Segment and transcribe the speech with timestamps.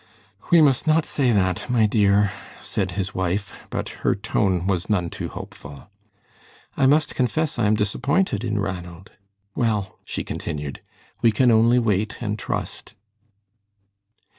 [0.49, 2.31] "We must not say that, my dear,"
[2.63, 5.91] said his wife, but her tone was none too hopeful.
[6.75, 9.11] "I must confess I am disappointed in Ranald.
[9.53, 10.81] Well," she continued,
[11.21, 12.95] "we can only wait and trust."